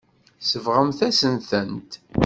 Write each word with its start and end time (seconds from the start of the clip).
Tsebɣemt-as-tent. 0.41 1.91